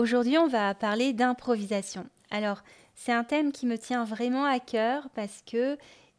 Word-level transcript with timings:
Aujourd'hui, 0.00 0.38
on 0.38 0.46
va 0.46 0.74
parler 0.74 1.12
d'improvisation. 1.12 2.06
Alors, 2.30 2.62
c'est 2.94 3.12
un 3.12 3.22
thème 3.22 3.52
qui 3.52 3.66
me 3.66 3.76
tient 3.76 4.04
vraiment 4.04 4.46
à 4.46 4.58
cœur 4.58 5.10
parce 5.14 5.42
que 5.42 5.76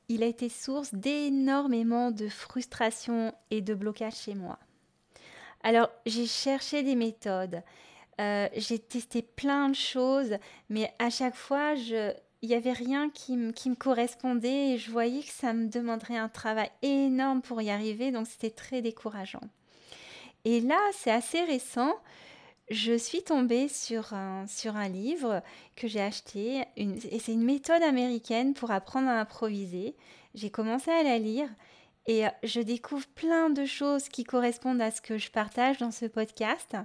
il 0.08 0.22
a 0.22 0.28
été 0.28 0.50
source 0.50 0.94
d'énormément 0.94 2.12
de 2.12 2.30
frustration 2.30 3.34
et 3.50 3.62
de 3.62 3.74
blocage 3.74 4.18
chez 4.18 4.36
moi. 4.36 4.60
Alors, 5.64 5.90
j'ai 6.06 6.28
cherché 6.28 6.84
des 6.84 6.94
méthodes, 6.94 7.64
euh, 8.20 8.48
j'ai 8.56 8.78
testé 8.78 9.24
plein 9.24 9.70
de 9.70 9.76
choses, 9.76 10.38
mais 10.70 10.94
à 11.00 11.10
chaque 11.10 11.36
fois, 11.36 11.74
il 11.74 12.14
n'y 12.50 12.54
avait 12.54 12.74
rien 12.74 13.10
qui, 13.10 13.36
me 13.36 13.74
correspondait 13.74 14.74
et 14.74 14.78
je 14.78 14.92
voyais 14.92 15.24
que 15.24 15.34
ça 15.34 15.54
me 15.54 15.70
demanderait 15.70 16.18
un 16.18 16.30
travail 16.30 16.70
énorme 16.84 17.42
pour 17.42 17.60
y 17.64 17.72
arriver, 17.72 18.12
donc 18.12 18.28
c'était 18.28 18.52
très 18.52 18.84
décourageant. 18.84 19.50
Et 20.46 20.62
là, 20.62 20.80
c'est 20.94 21.10
assez 21.10 21.42
récent, 21.42 21.96
je 22.70 22.98
suis 22.98 23.24
tombée 23.24 23.68
sur 23.68 24.14
un, 24.14 24.46
sur 24.48 24.76
un 24.76 24.88
livre 24.88 25.42
que 25.76 25.88
j'ai 25.88 26.02
acheté, 26.02 26.64
et 26.78 27.20
c'est 27.20 27.34
une 27.34 27.44
méthode 27.44 27.84
américaine 27.84 28.54
pour 28.54 28.72
apprendre 28.72 29.10
à 29.10 29.20
improviser. 29.20 29.96
J'ai 30.36 30.50
commencé 30.50 30.92
à 30.92 31.04
la 31.04 31.18
lire 31.18 31.50
et 32.08 32.24
je 32.44 32.62
découvre 32.62 33.08
plein 33.08 33.50
de 33.50 33.66
choses 33.66 34.08
qui 34.08 34.24
correspondent 34.24 34.82
à 34.82 34.92
ce 34.92 35.02
que 35.02 35.18
je 35.18 35.30
partage 35.30 35.78
dans 35.78 35.92
ce 35.92 36.06
podcast. 36.06 36.76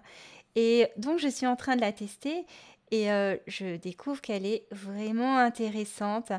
Et 0.56 0.88
donc, 0.96 1.18
je 1.18 1.28
suis 1.28 1.46
en 1.46 1.56
train 1.56 1.76
de 1.76 1.80
la 1.80 1.92
tester 1.92 2.44
et 2.90 3.10
euh, 3.10 3.36
je 3.46 3.76
découvre 3.76 4.20
qu'elle 4.20 4.46
est 4.46 4.66
vraiment 4.70 5.38
intéressante 5.38 6.32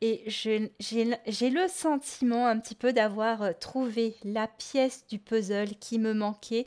et 0.00 0.22
j'ai 0.26 0.70
le 0.90 1.68
sentiment 1.68 2.46
un 2.46 2.58
petit 2.58 2.74
peu 2.74 2.92
d'avoir 2.92 3.42
euh, 3.42 3.52
trouvé 3.58 4.14
la 4.22 4.46
pièce 4.46 5.06
du 5.08 5.18
puzzle 5.18 5.76
qui 5.80 5.98
me 5.98 6.12
manquait 6.12 6.66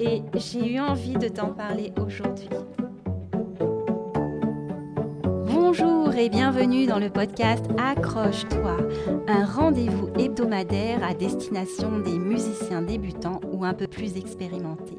et 0.00 0.22
j'ai 0.34 0.74
eu 0.74 0.78
envie 0.78 1.14
de 1.14 1.28
t'en 1.28 1.52
parler 1.52 1.92
aujourd'hui. 2.00 2.48
Bonjour 5.44 6.14
et 6.14 6.30
bienvenue 6.30 6.86
dans 6.86 6.98
le 6.98 7.10
podcast 7.10 7.66
Accroche-toi, 7.76 8.78
un 9.28 9.44
rendez-vous 9.44 10.08
hebdomadaire 10.18 11.04
à 11.04 11.12
destination 11.12 11.98
des 11.98 12.18
musiciens 12.18 12.80
débutants 12.80 13.40
ou 13.52 13.66
un 13.66 13.74
peu 13.74 13.86
plus 13.86 14.16
expérimentés. 14.16 14.98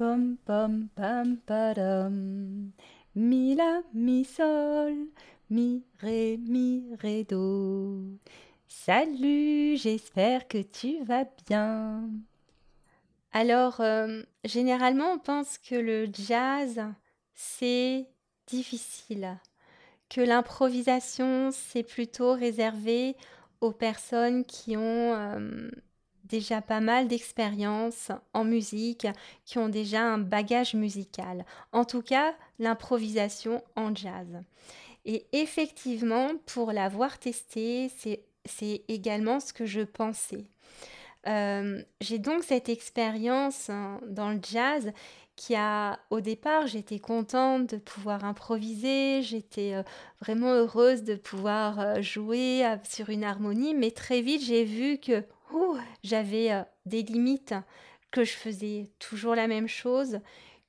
Pom 0.00 0.38
pom 0.46 0.88
pam 0.96 1.36
padam. 1.46 2.72
Mi 3.14 3.54
la 3.54 3.82
mi 3.92 4.24
sol, 4.24 4.94
mi 5.50 5.84
ré 6.00 6.38
mi 6.38 6.86
ré 7.02 7.22
do. 7.24 8.18
Salut, 8.66 9.76
j'espère 9.76 10.48
que 10.48 10.62
tu 10.62 11.04
vas 11.04 11.26
bien. 11.46 12.08
Alors, 13.32 13.82
euh, 13.82 14.22
généralement, 14.42 15.12
on 15.12 15.18
pense 15.18 15.58
que 15.58 15.74
le 15.74 16.08
jazz, 16.10 16.80
c'est 17.34 18.08
difficile, 18.46 19.36
que 20.08 20.22
l'improvisation, 20.22 21.50
c'est 21.52 21.82
plutôt 21.82 22.32
réservé 22.32 23.16
aux 23.60 23.72
personnes 23.72 24.46
qui 24.46 24.78
ont 24.78 25.14
euh, 25.14 25.68
déjà 26.30 26.62
pas 26.62 26.80
mal 26.80 27.08
d'expérience 27.08 28.10
en 28.32 28.44
musique, 28.44 29.06
qui 29.44 29.58
ont 29.58 29.68
déjà 29.68 30.02
un 30.02 30.18
bagage 30.18 30.74
musical. 30.74 31.44
En 31.72 31.84
tout 31.84 32.02
cas, 32.02 32.34
l'improvisation 32.58 33.62
en 33.76 33.94
jazz. 33.94 34.42
Et 35.04 35.26
effectivement, 35.32 36.28
pour 36.46 36.72
l'avoir 36.72 37.18
testé, 37.18 37.90
c'est 38.44 38.82
également 38.88 39.40
ce 39.40 39.52
que 39.52 39.66
je 39.66 39.80
pensais. 39.80 40.44
Euh, 41.26 41.82
j'ai 42.00 42.18
donc 42.18 42.44
cette 42.44 42.70
expérience 42.70 43.68
hein, 43.68 44.00
dans 44.06 44.30
le 44.30 44.40
jazz 44.42 44.90
qui 45.36 45.54
a, 45.54 45.98
au 46.10 46.20
départ, 46.20 46.66
j'étais 46.66 46.98
contente 46.98 47.66
de 47.74 47.76
pouvoir 47.76 48.24
improviser, 48.24 49.22
j'étais 49.22 49.74
euh, 49.74 49.82
vraiment 50.20 50.52
heureuse 50.52 51.02
de 51.02 51.14
pouvoir 51.14 51.80
euh, 51.80 52.02
jouer 52.02 52.62
sur 52.84 53.08
une 53.08 53.24
harmonie, 53.24 53.74
mais 53.74 53.90
très 53.90 54.20
vite 54.20 54.42
j'ai 54.42 54.64
vu 54.64 54.98
que 54.98 55.24
j'avais 56.02 56.52
euh, 56.52 56.62
des 56.86 57.02
limites, 57.02 57.54
que 58.10 58.24
je 58.24 58.32
faisais 58.32 58.90
toujours 58.98 59.34
la 59.34 59.46
même 59.46 59.68
chose, 59.68 60.20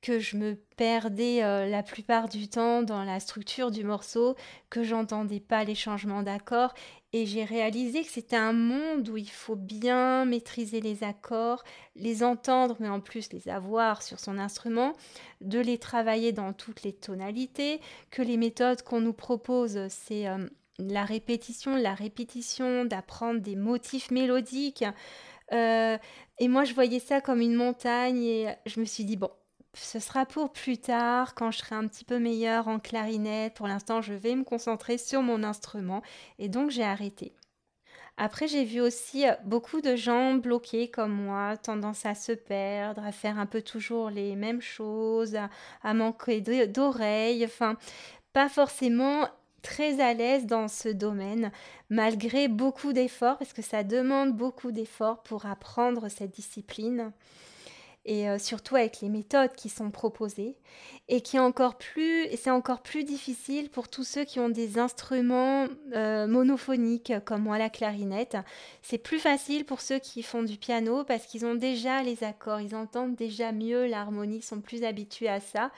que 0.01 0.19
je 0.19 0.35
me 0.35 0.55
perdais 0.77 1.43
euh, 1.43 1.67
la 1.67 1.83
plupart 1.83 2.27
du 2.27 2.47
temps 2.47 2.81
dans 2.81 3.03
la 3.03 3.19
structure 3.19 3.69
du 3.69 3.83
morceau, 3.83 4.35
que 4.69 4.83
j'entendais 4.83 5.39
pas 5.39 5.63
les 5.63 5.75
changements 5.75 6.23
d'accords 6.23 6.73
et 7.13 7.25
j'ai 7.25 7.43
réalisé 7.43 8.03
que 8.03 8.09
c'était 8.09 8.37
un 8.37 8.53
monde 8.53 9.09
où 9.09 9.17
il 9.17 9.29
faut 9.29 9.55
bien 9.55 10.25
maîtriser 10.25 10.81
les 10.81 11.03
accords, 11.03 11.63
les 11.95 12.23
entendre 12.23 12.77
mais 12.79 12.89
en 12.89 12.99
plus 12.99 13.31
les 13.31 13.47
avoir 13.47 14.01
sur 14.01 14.19
son 14.19 14.39
instrument, 14.39 14.93
de 15.41 15.59
les 15.59 15.77
travailler 15.77 16.31
dans 16.31 16.53
toutes 16.53 16.83
les 16.83 16.93
tonalités, 16.93 17.79
que 18.09 18.21
les 18.21 18.37
méthodes 18.37 18.81
qu'on 18.81 19.01
nous 19.01 19.13
propose 19.13 19.87
c'est 19.89 20.27
euh, 20.27 20.47
la 20.89 21.05
répétition, 21.05 21.75
la 21.75 21.93
répétition, 21.93 22.85
d'apprendre 22.85 23.41
des 23.41 23.55
motifs 23.55 24.11
mélodiques. 24.11 24.85
Euh, 25.53 25.97
et 26.39 26.47
moi, 26.47 26.63
je 26.63 26.73
voyais 26.73 26.99
ça 26.99 27.21
comme 27.21 27.41
une 27.41 27.55
montagne 27.55 28.23
et 28.23 28.47
je 28.65 28.79
me 28.79 28.85
suis 28.85 29.03
dit, 29.03 29.17
bon, 29.17 29.29
ce 29.73 29.99
sera 29.99 30.25
pour 30.25 30.51
plus 30.51 30.77
tard, 30.77 31.33
quand 31.35 31.51
je 31.51 31.59
serai 31.59 31.75
un 31.75 31.87
petit 31.87 32.05
peu 32.05 32.19
meilleure 32.19 32.67
en 32.67 32.79
clarinette. 32.79 33.53
Pour 33.53 33.67
l'instant, 33.67 34.01
je 34.01 34.13
vais 34.13 34.35
me 34.35 34.43
concentrer 34.43 34.97
sur 34.97 35.21
mon 35.21 35.43
instrument. 35.43 36.01
Et 36.39 36.49
donc, 36.49 36.71
j'ai 36.71 36.83
arrêté. 36.83 37.33
Après, 38.17 38.47
j'ai 38.47 38.65
vu 38.65 38.81
aussi 38.81 39.25
beaucoup 39.45 39.81
de 39.81 39.95
gens 39.95 40.35
bloqués 40.35 40.89
comme 40.89 41.13
moi, 41.13 41.57
tendance 41.57 42.05
à 42.05 42.13
se 42.13 42.33
perdre, 42.33 43.03
à 43.03 43.11
faire 43.11 43.39
un 43.39 43.45
peu 43.45 43.61
toujours 43.61 44.09
les 44.09 44.35
mêmes 44.35 44.61
choses, 44.61 45.35
à, 45.35 45.49
à 45.81 45.93
manquer 45.93 46.41
d'oreilles, 46.41 47.45
enfin, 47.45 47.77
pas 48.33 48.49
forcément 48.49 49.27
très 49.61 49.99
à 50.01 50.13
l'aise 50.13 50.45
dans 50.45 50.67
ce 50.67 50.89
domaine, 50.89 51.51
malgré 51.89 52.47
beaucoup 52.47 52.93
d'efforts, 52.93 53.37
parce 53.37 53.53
que 53.53 53.61
ça 53.61 53.83
demande 53.83 54.35
beaucoup 54.35 54.71
d'efforts 54.71 55.21
pour 55.23 55.45
apprendre 55.45 56.09
cette 56.09 56.31
discipline 56.31 57.11
et 58.05 58.27
euh, 58.29 58.39
surtout 58.39 58.75
avec 58.75 59.01
les 59.01 59.09
méthodes 59.09 59.53
qui 59.53 59.69
sont 59.69 59.91
proposées 59.91 60.55
et 61.07 61.21
qui 61.21 61.35
est 61.35 61.39
encore 61.39 61.77
plus 61.77 62.27
c'est 62.35 62.49
encore 62.49 62.81
plus 62.81 63.03
difficile 63.03 63.69
pour 63.69 63.89
tous 63.89 64.03
ceux 64.03 64.23
qui 64.23 64.39
ont 64.39 64.49
des 64.49 64.79
instruments 64.79 65.67
euh, 65.93 66.25
monophoniques 66.25 67.13
comme 67.25 67.43
moi 67.43 67.57
la 67.57 67.69
clarinette. 67.69 68.37
C'est 68.81 68.97
plus 68.97 69.19
facile 69.19 69.65
pour 69.65 69.81
ceux 69.81 69.99
qui 69.99 70.23
font 70.23 70.43
du 70.43 70.57
piano 70.57 71.03
parce 71.03 71.25
qu'ils 71.25 71.45
ont 71.45 71.55
déjà 71.55 72.01
les 72.01 72.23
accords, 72.23 72.61
ils 72.61 72.75
entendent 72.75 73.15
déjà 73.15 73.51
mieux 73.51 73.85
l'harmonie, 73.85 74.41
sont 74.41 74.61
plus 74.61 74.83
habitués 74.83 75.29
à 75.29 75.39
ça. 75.39 75.71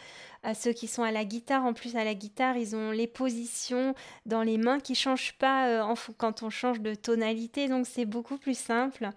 À 0.46 0.54
ceux 0.54 0.74
qui 0.74 0.88
sont 0.88 1.04
à 1.04 1.12
la 1.12 1.24
guitare, 1.24 1.64
en 1.64 1.74
plus 1.74 1.96
à 1.96 2.04
la 2.04 2.16
guitare, 2.16 2.58
ils 2.58 2.76
ont 2.76 2.92
les 2.92 3.08
positions 3.08 3.96
dans 4.26 4.44
les 4.44 4.58
mains 4.58 4.82
qui 4.82 4.94
changent 4.94 5.38
pas 5.40 5.68
euh, 5.70 5.96
quand 6.18 6.44
on 6.44 6.50
change 6.50 6.82
de 6.82 6.96
tonalité, 6.96 7.70
donc 7.70 7.88
c'est 7.88 8.06
beaucoup 8.06 8.38
plus 8.38 8.58
simple. 8.58 9.10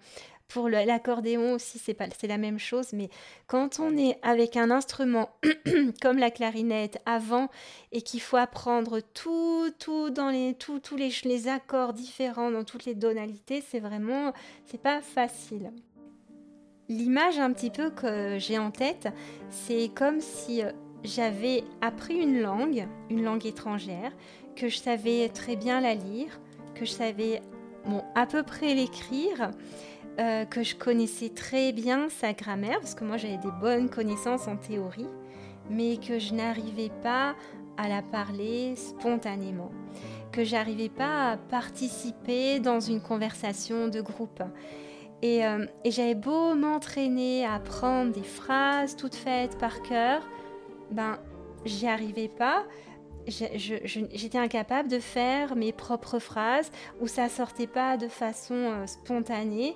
Pour 0.47 0.69
l'accordéon 0.69 1.53
aussi, 1.53 1.77
c'est 1.77 1.93
pas, 1.93 2.05
c'est 2.17 2.27
la 2.27 2.37
même 2.37 2.57
chose, 2.57 2.93
mais 2.93 3.09
quand 3.47 3.81
on 3.81 3.97
est 3.97 4.17
avec 4.21 4.55
un 4.55 4.71
instrument 4.71 5.29
comme 6.01 6.17
la 6.17 6.31
clarinette 6.31 7.01
avant 7.05 7.49
et 7.91 8.01
qu'il 8.01 8.21
faut 8.21 8.37
apprendre 8.37 9.01
tout, 9.13 9.69
tout 9.77 10.09
dans 10.09 10.29
les, 10.29 10.53
tous 10.53 10.95
les, 10.95 11.11
les 11.25 11.47
accords 11.49 11.91
différents 11.91 12.49
dans 12.49 12.63
toutes 12.63 12.85
les 12.85 12.97
tonalités, 12.97 13.61
c'est 13.61 13.81
vraiment, 13.81 14.31
c'est 14.65 14.81
pas 14.81 15.01
facile. 15.01 15.73
L'image 16.89 17.37
un 17.37 17.51
petit 17.51 17.69
peu 17.69 17.89
que 17.89 18.37
j'ai 18.39 18.57
en 18.57 18.71
tête, 18.71 19.09
c'est 19.49 19.91
comme 19.93 20.21
si 20.21 20.63
euh, 20.63 20.71
j'avais 21.03 21.65
appris 21.81 22.15
une 22.15 22.39
langue, 22.39 22.87
une 23.09 23.23
langue 23.23 23.45
étrangère, 23.45 24.13
que 24.55 24.69
je 24.69 24.77
savais 24.77 25.27
très 25.27 25.57
bien 25.57 25.81
la 25.81 25.95
lire, 25.95 26.39
que 26.75 26.85
je 26.85 26.91
savais 26.91 27.41
bon, 27.85 28.03
à 28.15 28.25
peu 28.25 28.43
près 28.43 28.73
l'écrire, 28.73 29.51
euh, 30.19 30.45
que 30.45 30.63
je 30.63 30.75
connaissais 30.75 31.29
très 31.29 31.71
bien 31.71 32.09
sa 32.09 32.33
grammaire, 32.33 32.79
parce 32.79 32.95
que 32.95 33.03
moi 33.03 33.17
j'avais 33.17 33.37
des 33.37 33.51
bonnes 33.61 33.89
connaissances 33.89 34.47
en 34.47 34.57
théorie, 34.57 35.09
mais 35.69 35.97
que 35.97 36.17
je 36.17 36.33
n'arrivais 36.33 36.91
pas 37.03 37.35
à 37.77 37.87
la 37.87 38.01
parler 38.01 38.75
spontanément, 38.75 39.71
que 40.31 40.43
j'arrivais 40.43 40.89
pas 40.89 41.31
à 41.31 41.37
participer 41.37 42.59
dans 42.59 42.79
une 42.79 43.01
conversation 43.01 43.87
de 43.87 44.01
groupe. 44.01 44.41
Et, 45.21 45.45
euh, 45.45 45.65
j'avais 45.85 46.15
beau 46.15 46.55
m'entraîner 46.55 47.45
à 47.45 47.55
apprendre 47.55 48.11
des 48.11 48.23
phrases 48.23 48.95
toutes 48.95 49.15
faites 49.15 49.57
par 49.57 49.81
cœur, 49.83 50.27
ben 50.91 51.17
j'y 51.65 51.87
arrivais 51.87 52.29
pas. 52.29 52.63
J'étais 53.27 54.37
incapable 54.37 54.89
de 54.89 54.99
faire 54.99 55.55
mes 55.55 55.71
propres 55.71 56.19
phrases 56.19 56.71
ou 57.01 57.07
ça 57.07 57.29
sortait 57.29 57.67
pas 57.67 57.97
de 57.97 58.07
façon 58.07 58.55
euh, 58.55 58.87
spontanée. 58.87 59.75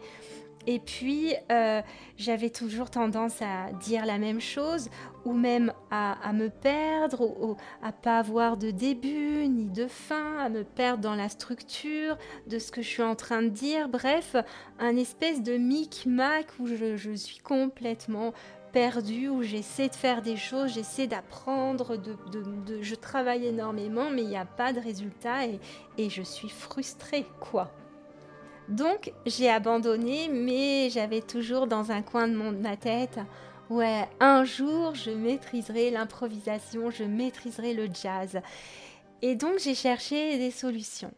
Et 0.68 0.80
puis, 0.80 1.34
euh, 1.52 1.82
j'avais 2.18 2.50
toujours 2.50 2.92
tendance 2.92 3.42
à 3.42 3.72
dire 3.82 4.06
la 4.06 4.18
même 4.18 4.40
chose, 4.40 4.90
ou 5.26 5.34
même 5.34 5.74
à, 5.90 6.34
me 6.34 6.50
perdre, 6.50 7.22
ou, 7.22 7.58
à 7.82 7.92
pas 7.92 8.20
avoir 8.20 8.58
de 8.58 8.72
début 8.72 9.48
ni 9.48 9.66
de 9.66 9.88
fin, 9.88 10.38
à 10.38 10.50
me 10.50 10.64
perdre 10.64 11.02
dans 11.02 11.16
la 11.16 11.30
structure 11.30 12.18
de 12.48 12.60
ce 12.60 12.72
que 12.72 12.82
je 12.82 12.88
suis 12.88 13.04
en 13.04 13.16
train 13.16 13.42
de 13.42 13.50
dire. 13.50 13.90
Bref, 13.90 14.36
un 14.80 14.96
espèce 14.98 15.42
de 15.42 15.58
micmac 15.58 16.48
où 16.60 16.68
je, 16.68 17.16
suis 17.16 17.40
complètement 17.40 18.34
perdue, 18.72 19.30
où 19.30 19.44
j'essaie 19.44 19.90
de 19.90 19.96
faire 19.96 20.22
des 20.22 20.38
choses, 20.38 20.74
j'essaie 20.74 21.08
d'apprendre, 21.08 21.98
de, 21.98 22.82
je 22.82 22.96
travaille 22.96 23.46
énormément, 23.46 24.10
mais 24.10 24.24
il 24.24 24.30
n'y 24.30 24.38
a 24.38 24.46
pas 24.46 24.74
de 24.74 24.80
résultat 24.80 25.48
et, 25.48 25.60
et 25.98 26.10
je 26.10 26.22
suis 26.22 26.50
frustrée, 26.50 27.26
quoi. 27.40 27.72
Donc 28.70 29.12
j'ai 29.26 29.50
abandonné, 29.50 30.30
mais 30.30 30.90
j'avais 30.90 31.22
toujours 31.22 31.68
dans 31.68 31.92
un 31.92 32.02
coin 32.02 32.28
de 32.28 32.36
ma 32.36 32.78
tête, 32.78 33.20
ouais, 33.70 34.08
un 34.20 34.46
jour 34.46 34.96
je 34.96 35.12
maîtriserai 35.12 35.92
l'improvisation, 35.92 36.90
je 36.90 37.04
maîtriserai 37.04 37.74
le 37.74 37.88
jazz. 37.88 38.40
Et 39.22 39.36
donc 39.36 39.60
j'ai 39.60 39.76
cherché 39.76 40.38
des 40.38 40.52
solutions. 40.52 41.14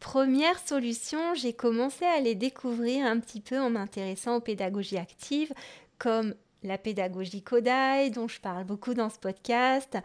Première 0.00 0.58
solution, 0.58 1.34
j'ai 1.34 1.54
commencé 1.54 2.04
à 2.04 2.20
les 2.20 2.34
découvrir 2.34 3.06
un 3.06 3.18
petit 3.18 3.40
peu 3.40 3.58
en 3.58 3.70
m'intéressant 3.70 4.36
aux 4.36 4.40
pédagogies 4.40 4.98
actives 4.98 5.54
comme 5.98 6.34
la 6.64 6.78
pédagogie 6.78 7.42
Kodai, 7.42 8.10
dont 8.10 8.28
je 8.28 8.40
parle 8.40 8.64
beaucoup 8.64 8.94
dans 8.94 9.10
ce 9.10 9.18
podcast. 9.18 9.96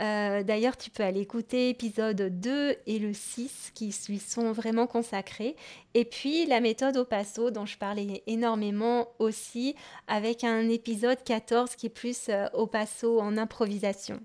Euh, 0.00 0.42
d'ailleurs, 0.42 0.76
tu 0.76 0.90
peux 0.90 1.02
aller 1.02 1.20
écouter 1.20 1.70
épisode 1.70 2.40
2 2.40 2.76
et 2.86 2.98
le 2.98 3.12
6 3.12 3.72
qui 3.74 3.94
lui 4.08 4.18
sont 4.18 4.52
vraiment 4.52 4.86
consacrés. 4.86 5.56
Et 5.94 6.04
puis 6.04 6.46
la 6.46 6.60
méthode 6.60 6.96
au 6.96 7.04
passo, 7.04 7.50
dont 7.50 7.66
je 7.66 7.78
parlais 7.78 8.22
énormément 8.26 9.08
aussi, 9.18 9.74
avec 10.06 10.44
un 10.44 10.68
épisode 10.68 11.22
14 11.24 11.76
qui 11.76 11.86
est 11.86 11.90
plus 11.90 12.28
euh, 12.28 12.46
au 12.52 12.66
passo 12.66 13.20
en 13.20 13.36
improvisation. 13.36 14.20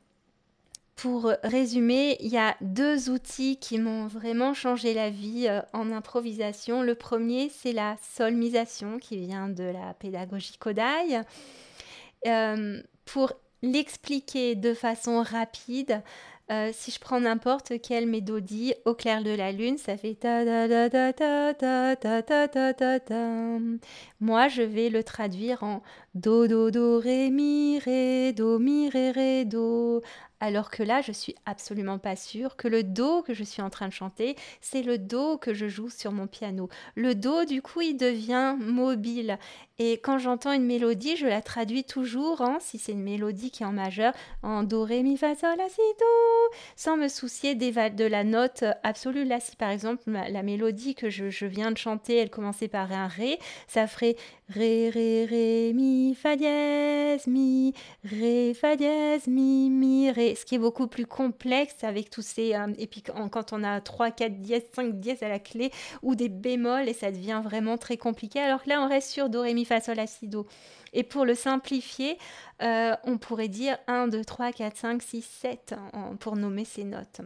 Pour 0.95 1.33
résumer, 1.43 2.17
il 2.19 2.27
y 2.27 2.37
a 2.37 2.55
deux 2.61 3.09
outils 3.09 3.57
qui 3.57 3.79
m'ont 3.79 4.07
vraiment 4.07 4.53
changé 4.53 4.93
la 4.93 5.09
vie 5.09 5.47
euh, 5.49 5.61
en 5.73 5.91
improvisation. 5.91 6.83
Le 6.83 6.95
premier, 6.95 7.49
c'est 7.49 7.73
la 7.73 7.97
solmisation 8.15 8.99
qui 8.99 9.17
vient 9.17 9.49
de 9.49 9.63
la 9.63 9.95
pédagogie 9.95 10.57
Kodai. 10.57 11.21
Euh, 12.27 12.81
pour 13.05 13.33
l'expliquer 13.61 14.55
de 14.55 14.73
façon 14.73 15.21
rapide, 15.23 16.01
euh, 16.51 16.71
si 16.73 16.91
je 16.91 16.99
prends 16.99 17.21
n'importe 17.21 17.81
quelle 17.81 18.05
mélodie 18.05 18.73
au 18.85 18.93
clair 18.93 19.23
de 19.23 19.31
la 19.31 19.51
lune, 19.51 19.77
ça 19.77 19.95
fait 19.97 20.15
ta 20.15 20.43
ta 20.43 20.89
ta 20.89 21.13
ta 21.13 21.53
ta 21.53 21.95
ta 21.95 22.21
ta 22.21 22.47
ta 22.47 22.73
ta 22.73 22.99
ta. 22.99 23.57
Moi, 24.19 24.47
je 24.49 24.61
vais 24.61 24.89
le 24.89 25.03
traduire 25.03 25.63
en 25.63 25.81
do 26.13 26.47
do 26.47 26.69
do 26.69 26.99
ré 26.99 27.31
mi 27.31 27.79
ré 27.79 28.33
do 28.33 28.59
mi 28.59 28.89
ré 28.89 29.11
ré 29.11 29.45
do 29.45 30.01
alors 30.43 30.69
que 30.69 30.83
là, 30.83 30.99
je 30.99 31.13
suis 31.13 31.35
absolument 31.45 31.99
pas 31.99 32.17
sûre 32.17 32.57
que 32.57 32.67
le 32.67 32.83
do 32.83 33.21
que 33.21 33.33
je 33.33 33.45
suis 33.45 33.61
en 33.61 33.69
train 33.69 33.87
de 33.87 33.93
chanter, 33.93 34.35
c'est 34.59 34.81
le 34.81 34.97
do 34.97 35.37
que 35.37 35.53
je 35.53 35.69
joue 35.69 35.89
sur 35.89 36.11
mon 36.11 36.27
piano. 36.27 36.67
Le 36.95 37.15
do, 37.15 37.45
du 37.45 37.61
coup, 37.61 37.79
il 37.79 37.95
devient 37.95 38.57
mobile. 38.59 39.39
Et 39.79 39.93
quand 39.93 40.17
j'entends 40.17 40.51
une 40.51 40.65
mélodie, 40.65 41.15
je 41.15 41.27
la 41.27 41.41
traduis 41.41 41.85
toujours 41.85 42.45
si 42.59 42.77
c'est 42.77 42.91
une 42.91 43.03
mélodie 43.03 43.51
qui 43.51 43.63
est 43.63 43.65
en 43.65 43.71
majeur, 43.71 44.13
en 44.43 44.63
do, 44.63 44.83
ré, 44.83 45.01
mi, 45.01 45.15
fa, 45.15 45.33
sol, 45.33 45.55
la, 45.57 45.69
si, 45.69 45.77
do, 45.77 46.55
sans 46.75 46.97
me 46.97 47.07
soucier 47.07 47.55
de 47.55 48.05
la 48.05 48.25
note 48.25 48.65
absolue. 48.83 49.23
Là, 49.23 49.39
si 49.39 49.55
par 49.55 49.69
exemple 49.69 50.03
la 50.11 50.43
mélodie 50.43 50.93
que 50.93 51.09
je, 51.09 51.29
je 51.29 51.45
viens 51.45 51.71
de 51.71 51.77
chanter, 51.77 52.17
elle 52.17 52.29
commençait 52.29 52.67
par 52.67 52.91
un 52.91 53.07
ré, 53.07 53.39
ça 53.69 53.87
ferait 53.87 54.17
Ré, 54.53 54.91
ré, 54.91 55.25
ré, 55.25 55.73
mi, 55.73 56.13
fa 56.13 56.35
dièse, 56.35 57.25
mi, 57.25 57.73
ré, 58.03 58.53
fa 58.53 58.75
dièse, 58.75 59.25
mi, 59.25 59.71
mi, 59.71 60.11
ré. 60.11 60.35
Ce 60.35 60.45
qui 60.45 60.55
est 60.55 60.59
beaucoup 60.59 60.85
plus 60.85 61.07
complexe 61.07 61.83
avec 61.83 62.11
tous 62.11 62.21
ces. 62.21 62.53
Euh, 62.53 62.67
et 62.77 62.85
puis 62.85 63.01
quand 63.01 63.51
on 63.51 63.63
a 63.63 63.81
3, 63.81 64.11
4 64.11 64.39
dièses, 64.41 64.63
5 64.75 64.99
dièses 64.99 65.23
à 65.23 65.29
la 65.29 65.39
clé 65.39 65.71
ou 66.03 66.13
des 66.13 66.29
bémols 66.29 66.87
et 66.87 66.93
ça 66.93 67.11
devient 67.11 67.41
vraiment 67.43 67.77
très 67.79 67.97
compliqué. 67.97 68.39
Alors 68.39 68.61
que 68.61 68.69
là, 68.69 68.81
on 68.81 68.87
reste 68.87 69.09
sur 69.09 69.27
do, 69.27 69.41
ré, 69.41 69.55
mi, 69.55 69.65
fa, 69.65 69.81
sol, 69.81 69.95
la, 69.95 70.05
si, 70.05 70.27
do. 70.27 70.45
Et 70.93 71.01
pour 71.01 71.25
le 71.25 71.33
simplifier, 71.33 72.19
euh, 72.61 72.95
on 73.05 73.17
pourrait 73.17 73.47
dire 73.47 73.77
1, 73.87 74.07
2, 74.07 74.23
3, 74.23 74.51
4, 74.51 74.77
5, 74.77 75.01
6, 75.01 75.21
7 75.41 75.75
pour 76.19 76.35
nommer 76.35 76.65
ces 76.65 76.83
notes. 76.83 77.21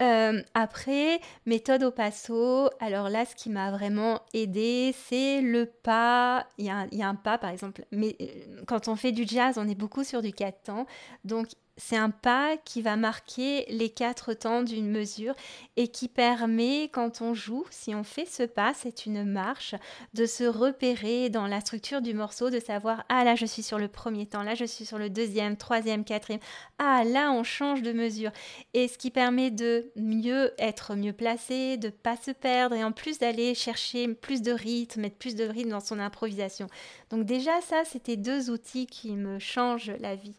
Euh, 0.00 0.42
après, 0.54 1.20
méthode 1.44 1.82
au 1.82 1.90
passo. 1.90 2.70
Alors 2.78 3.08
là, 3.08 3.24
ce 3.24 3.34
qui 3.34 3.50
m'a 3.50 3.70
vraiment 3.70 4.20
aidé, 4.32 4.94
c'est 5.08 5.40
le 5.40 5.66
pas. 5.66 6.46
Il 6.56 6.66
y, 6.66 6.70
a 6.70 7.08
un, 7.08 7.14
pas, 7.16 7.38
par 7.38 7.50
exemple. 7.50 7.84
Mais 7.90 8.16
euh, 8.20 8.62
quand 8.66 8.88
on 8.88 8.94
fait 8.94 9.12
du 9.12 9.26
jazz, 9.26 9.58
on 9.58 9.68
est 9.68 9.74
beaucoup 9.74 10.04
sur 10.04 10.22
du 10.22 10.32
4 10.32 10.62
temps. 10.62 10.86
Donc, 11.24 11.48
c'est 11.78 11.96
un 11.96 12.10
pas 12.10 12.56
qui 12.64 12.82
va 12.82 12.96
marquer 12.96 13.64
les 13.68 13.88
quatre 13.88 14.34
temps 14.34 14.62
d'une 14.62 14.90
mesure 14.90 15.34
et 15.76 15.88
qui 15.88 16.08
permet, 16.08 16.90
quand 16.92 17.22
on 17.22 17.34
joue, 17.34 17.64
si 17.70 17.94
on 17.94 18.02
fait 18.02 18.26
ce 18.26 18.42
pas, 18.42 18.74
c'est 18.74 19.06
une 19.06 19.24
marche, 19.24 19.76
de 20.12 20.26
se 20.26 20.44
repérer 20.44 21.30
dans 21.30 21.46
la 21.46 21.60
structure 21.60 22.02
du 22.02 22.14
morceau, 22.14 22.50
de 22.50 22.58
savoir, 22.58 23.04
ah 23.08 23.24
là 23.24 23.36
je 23.36 23.46
suis 23.46 23.62
sur 23.62 23.78
le 23.78 23.88
premier 23.88 24.26
temps, 24.26 24.42
là 24.42 24.54
je 24.54 24.64
suis 24.64 24.84
sur 24.84 24.98
le 24.98 25.08
deuxième, 25.08 25.56
troisième, 25.56 26.04
quatrième, 26.04 26.40
ah 26.78 27.04
là 27.04 27.30
on 27.30 27.44
change 27.44 27.82
de 27.82 27.92
mesure. 27.92 28.32
Et 28.74 28.88
ce 28.88 28.98
qui 28.98 29.10
permet 29.10 29.50
de 29.50 29.90
mieux 29.96 30.52
être 30.58 30.96
mieux 30.96 31.12
placé, 31.12 31.76
de 31.76 31.90
pas 31.90 32.16
se 32.16 32.32
perdre 32.32 32.74
et 32.74 32.82
en 32.82 32.92
plus 32.92 33.18
d'aller 33.18 33.54
chercher 33.54 34.08
plus 34.14 34.42
de 34.42 34.52
rythme, 34.52 35.02
mettre 35.02 35.16
plus 35.16 35.36
de 35.36 35.44
rythme 35.44 35.70
dans 35.70 35.80
son 35.80 36.00
improvisation. 36.00 36.66
Donc 37.10 37.24
déjà 37.24 37.60
ça, 37.60 37.84
c'était 37.84 38.16
deux 38.16 38.50
outils 38.50 38.86
qui 38.86 39.12
me 39.12 39.38
changent 39.38 39.92
la 40.00 40.16
vie. 40.16 40.34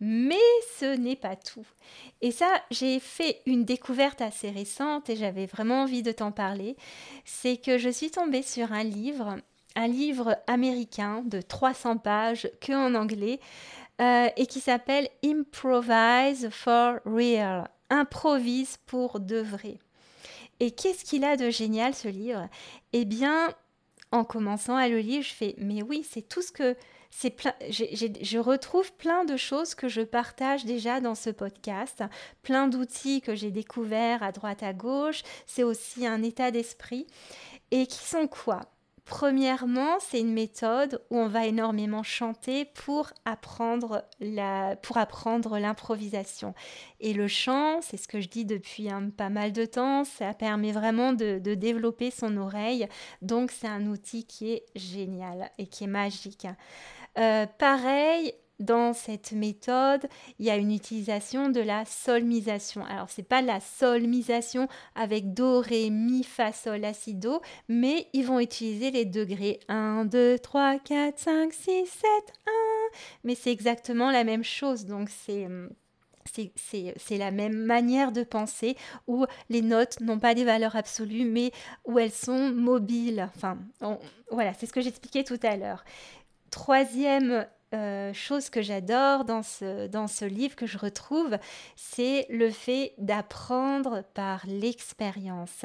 Mais 0.00 0.40
ce 0.78 0.96
n'est 0.96 1.16
pas 1.16 1.36
tout. 1.36 1.66
Et 2.22 2.30
ça, 2.30 2.62
j'ai 2.70 3.00
fait 3.00 3.42
une 3.44 3.64
découverte 3.64 4.22
assez 4.22 4.50
récente 4.50 5.10
et 5.10 5.16
j'avais 5.16 5.44
vraiment 5.44 5.82
envie 5.82 6.02
de 6.02 6.12
t'en 6.12 6.32
parler. 6.32 6.76
C'est 7.26 7.58
que 7.58 7.76
je 7.76 7.90
suis 7.90 8.10
tombée 8.10 8.42
sur 8.42 8.72
un 8.72 8.82
livre, 8.82 9.36
un 9.76 9.86
livre 9.88 10.38
américain 10.46 11.22
de 11.26 11.42
300 11.42 11.98
pages, 11.98 12.50
que 12.62 12.72
en 12.72 12.94
anglais, 12.94 13.40
euh, 14.00 14.28
et 14.38 14.46
qui 14.46 14.60
s'appelle 14.60 15.08
Improvise 15.22 16.48
for 16.50 16.96
Real. 17.04 17.68
Improvise 17.90 18.78
pour 18.86 19.20
de 19.20 19.40
vrai. 19.40 19.78
Et 20.60 20.70
qu'est-ce 20.70 21.04
qu'il 21.04 21.24
a 21.24 21.36
de 21.36 21.50
génial 21.50 21.94
ce 21.94 22.08
livre? 22.08 22.48
Eh 22.94 23.04
bien, 23.04 23.52
en 24.12 24.24
commençant 24.24 24.76
à 24.76 24.88
le 24.88 24.98
lire, 25.00 25.22
je 25.22 25.34
fais 25.34 25.54
mais 25.58 25.82
oui, 25.82 26.06
c'est 26.08 26.26
tout 26.26 26.40
ce 26.40 26.52
que 26.52 26.76
c'est 27.10 27.30
plein, 27.30 27.54
je 27.68 28.38
retrouve 28.38 28.92
plein 28.94 29.24
de 29.24 29.36
choses 29.36 29.74
que 29.74 29.88
je 29.88 30.00
partage 30.00 30.64
déjà 30.64 31.00
dans 31.00 31.16
ce 31.16 31.30
podcast, 31.30 32.04
plein 32.42 32.68
d'outils 32.68 33.20
que 33.20 33.34
j'ai 33.34 33.50
découverts 33.50 34.22
à 34.22 34.32
droite 34.32 34.62
à 34.62 34.72
gauche. 34.72 35.22
C'est 35.46 35.64
aussi 35.64 36.06
un 36.06 36.22
état 36.22 36.50
d'esprit. 36.50 37.06
Et 37.72 37.86
qui 37.86 38.04
sont 38.04 38.26
quoi? 38.26 38.60
Premièrement, 39.04 39.98
c'est 39.98 40.20
une 40.20 40.32
méthode 40.32 41.02
où 41.10 41.18
on 41.18 41.26
va 41.26 41.46
énormément 41.46 42.04
chanter 42.04 42.64
pour 42.64 43.10
apprendre 43.24 44.04
la, 44.20 44.76
pour 44.76 44.98
apprendre 44.98 45.58
l'improvisation. 45.58 46.54
Et 47.00 47.12
le 47.12 47.26
chant, 47.26 47.80
c'est 47.82 47.96
ce 47.96 48.06
que 48.06 48.20
je 48.20 48.28
dis 48.28 48.44
depuis 48.44 48.88
pas 49.16 49.28
mal 49.28 49.50
de 49.50 49.64
temps, 49.64 50.04
ça 50.04 50.32
permet 50.32 50.70
vraiment 50.70 51.12
de 51.12 51.38
développer 51.54 52.12
son 52.12 52.36
oreille. 52.36 52.86
Donc 53.20 53.50
c'est 53.50 53.66
un 53.66 53.86
outil 53.86 54.26
qui 54.26 54.52
est 54.52 54.66
génial 54.76 55.50
et 55.58 55.66
qui 55.66 55.84
est 55.84 55.88
magique. 55.88 56.46
Euh, 57.18 57.46
pareil, 57.58 58.34
dans 58.60 58.92
cette 58.92 59.32
méthode, 59.32 60.06
il 60.38 60.46
y 60.46 60.50
a 60.50 60.56
une 60.56 60.70
utilisation 60.70 61.48
de 61.48 61.60
la 61.60 61.84
solmisation. 61.86 62.84
Alors, 62.84 63.08
c'est 63.08 63.22
pas 63.22 63.42
la 63.42 63.58
solmisation 63.58 64.68
avec 64.94 65.32
do, 65.32 65.60
ré, 65.60 65.90
mi, 65.90 66.22
fa, 66.22 66.52
sol, 66.52 66.80
la, 66.80 66.92
si, 66.92 67.14
do, 67.14 67.40
mais 67.68 68.06
ils 68.12 68.26
vont 68.26 68.38
utiliser 68.38 68.90
les 68.90 69.06
degrés 69.06 69.60
1, 69.68 70.04
2, 70.04 70.38
3, 70.38 70.78
4, 70.78 71.18
5, 71.18 71.52
6, 71.52 71.86
7, 71.86 71.86
1. 72.46 72.50
Mais 73.24 73.34
c'est 73.34 73.50
exactement 73.50 74.10
la 74.10 74.24
même 74.24 74.44
chose. 74.44 74.86
Donc, 74.86 75.08
c'est. 75.08 75.48
C'est 76.56 77.18
la 77.18 77.32
même 77.32 77.56
manière 77.56 78.12
de 78.12 78.22
penser 78.22 78.76
où 79.08 79.24
les 79.48 79.62
notes 79.62 79.98
n'ont 80.00 80.20
pas 80.20 80.34
des 80.34 80.44
valeurs 80.44 80.76
absolues, 80.76 81.24
mais 81.24 81.50
où 81.86 81.98
elles 81.98 82.12
sont 82.12 82.52
mobiles. 82.52 83.28
Enfin, 83.34 83.58
voilà, 84.30 84.54
c'est 84.54 84.66
ce 84.66 84.72
que 84.72 84.80
j'expliquais 84.80 85.24
tout 85.24 85.40
à 85.42 85.56
l'heure. 85.56 85.82
Troisième 86.50 87.46
euh, 87.72 88.12
chose 88.12 88.50
que 88.50 88.62
j'adore 88.62 89.24
dans 89.24 89.42
ce, 89.42 90.24
livre 90.24 90.56
que 90.56 90.66
je 90.66 90.76
retrouve, 90.76 91.38
c'est 91.76 92.26
le 92.28 92.50
fait 92.50 92.94
d'apprendre 92.98 94.02
par 94.14 94.42
l'expérience. 94.46 95.64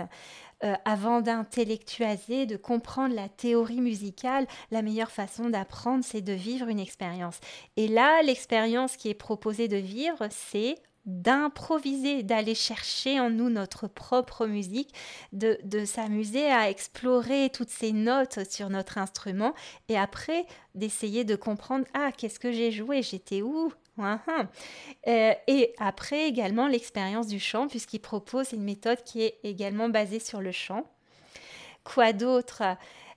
Euh, 0.63 0.75
avant 0.85 1.21
d'intellectualiser, 1.21 2.45
de 2.45 2.57
comprendre 2.57 3.15
la 3.15 3.27
théorie 3.27 3.81
musicale, 3.81 4.45
la 4.69 4.83
meilleure 4.83 5.11
façon 5.11 5.49
d'apprendre, 5.49 6.03
c'est 6.03 6.21
de 6.21 6.33
vivre 6.33 6.67
une 6.67 6.79
expérience. 6.79 7.39
Et 7.75 7.87
là, 7.87 8.21
l'expérience 8.21 8.97
qui 8.97 9.09
est 9.09 9.15
proposée 9.15 9.67
de 9.67 9.77
vivre, 9.77 10.27
c'est 10.29 10.75
d'improviser, 11.05 12.23
d'aller 12.23 12.55
chercher 12.55 13.19
en 13.19 13.29
nous 13.29 13.49
notre 13.49 13.87
propre 13.87 14.47
musique, 14.47 14.93
de, 15.33 15.59
de 15.63 15.85
s'amuser 15.85 16.47
à 16.47 16.69
explorer 16.69 17.49
toutes 17.53 17.69
ces 17.69 17.91
notes 17.91 18.49
sur 18.49 18.69
notre 18.69 18.97
instrument 18.97 19.53
et 19.87 19.97
après 19.97 20.45
d'essayer 20.73 21.23
de 21.23 21.35
comprendre, 21.35 21.85
ah, 21.93 22.11
qu'est-ce 22.11 22.39
que 22.39 22.51
j'ai 22.51 22.71
joué, 22.71 23.01
j'étais 23.01 23.41
où? 23.41 23.71
Euh, 25.07 25.33
et 25.47 25.73
après 25.77 26.27
également 26.27 26.67
l'expérience 26.67 27.27
du 27.27 27.39
chant, 27.39 27.67
puisqu'il 27.67 27.99
propose 27.99 28.51
une 28.51 28.63
méthode 28.63 29.01
qui 29.03 29.21
est 29.21 29.37
également 29.43 29.89
basée 29.89 30.19
sur 30.19 30.41
le 30.41 30.51
chant. 30.51 30.83
Quoi 31.83 32.13
d'autre? 32.13 32.63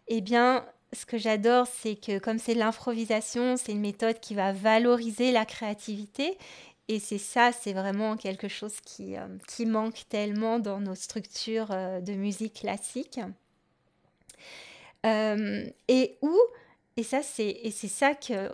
Eh 0.07 0.21
bien, 0.21 0.65
ce 0.93 1.05
que 1.05 1.19
j'adore, 1.19 1.67
c'est 1.67 1.97
que 1.97 2.19
comme 2.19 2.39
c'est 2.39 2.55
l'improvisation, 2.55 3.57
c'est 3.57 3.73
une 3.73 3.81
méthode 3.81 4.21
qui 4.21 4.35
va 4.35 4.53
valoriser 4.53 5.33
la 5.33 5.45
créativité 5.45 6.39
et 6.89 7.01
c'est 7.01 7.19
ça, 7.19 7.53
c'est 7.53 7.75
vraiment 7.75 8.17
quelque 8.17 8.49
chose 8.49 8.81
qui, 8.81 9.17
euh, 9.17 9.27
qui, 9.47 9.67
manque 9.67 10.05
tellement 10.09 10.59
dans 10.59 10.81
nos 10.81 10.95
structures 10.95 11.71
euh, 11.71 12.01
de 12.01 12.15
musique 12.15 12.61
classique. 12.61 13.21
Euh, 15.05 15.67
et 15.87 16.17
où, 16.23 16.35
et 16.97 17.03
ça 17.03 17.23
c'est, 17.23 17.61
et 17.63 17.71
c'est 17.71 17.89
ça 17.89 18.15
que, 18.15 18.51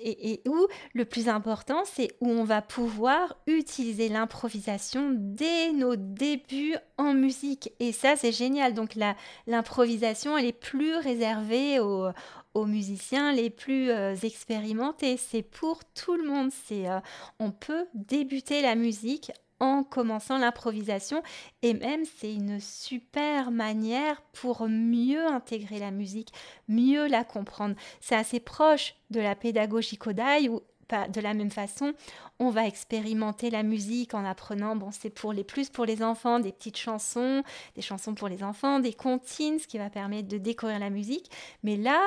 et, 0.00 0.40
où 0.46 0.68
le 0.94 1.04
plus 1.04 1.28
important, 1.28 1.82
c'est 1.84 2.12
où 2.20 2.28
on 2.30 2.44
va 2.44 2.62
pouvoir 2.62 3.36
utiliser 3.48 4.08
l'improvisation 4.08 5.10
dès 5.12 5.72
nos 5.72 5.96
débuts 5.96 6.76
en 6.98 7.14
musique. 7.14 7.72
Et 7.80 7.90
ça 7.90 8.14
c'est 8.14 8.32
génial. 8.32 8.74
Donc 8.74 8.94
la, 8.94 9.16
l'improvisation, 9.48 10.38
elle 10.38 10.46
est 10.46 10.52
plus 10.52 10.94
réservée 10.94 11.80
aux 11.80 12.08
aux 12.54 12.66
musiciens 12.66 13.32
les 13.32 13.50
plus 13.50 13.90
euh, 13.90 14.14
expérimentés. 14.22 15.16
C'est 15.16 15.42
pour 15.42 15.84
tout 15.84 16.16
le 16.16 16.24
monde. 16.24 16.50
C'est, 16.66 16.88
euh, 16.88 17.00
on 17.38 17.50
peut 17.50 17.86
débuter 17.94 18.62
la 18.62 18.74
musique 18.74 19.32
en 19.60 19.84
commençant 19.84 20.38
l'improvisation 20.38 21.22
et 21.62 21.72
même 21.72 22.04
c'est 22.18 22.34
une 22.34 22.58
super 22.58 23.52
manière 23.52 24.20
pour 24.32 24.66
mieux 24.68 25.24
intégrer 25.24 25.78
la 25.78 25.92
musique, 25.92 26.32
mieux 26.66 27.06
la 27.06 27.22
comprendre. 27.22 27.76
C'est 28.00 28.16
assez 28.16 28.40
proche 28.40 28.96
de 29.10 29.20
la 29.20 29.36
pédagogie 29.36 29.98
Kodai 29.98 30.48
où 30.48 30.62
de 31.08 31.20
la 31.20 31.34
même 31.34 31.50
façon, 31.50 31.94
on 32.38 32.50
va 32.50 32.66
expérimenter 32.66 33.50
la 33.50 33.62
musique 33.62 34.14
en 34.14 34.24
apprenant, 34.24 34.76
bon, 34.76 34.90
c'est 34.90 35.10
pour 35.10 35.32
les 35.32 35.44
plus 35.44 35.70
pour 35.70 35.84
les 35.84 36.02
enfants, 36.02 36.40
des 36.40 36.52
petites 36.52 36.76
chansons, 36.76 37.42
des 37.74 37.82
chansons 37.82 38.14
pour 38.14 38.28
les 38.28 38.42
enfants, 38.42 38.80
des 38.80 38.92
comptines, 38.92 39.58
ce 39.58 39.66
qui 39.66 39.78
va 39.78 39.90
permettre 39.90 40.28
de 40.28 40.38
découvrir 40.38 40.78
la 40.78 40.90
musique. 40.90 41.30
Mais 41.62 41.76
là, 41.76 42.00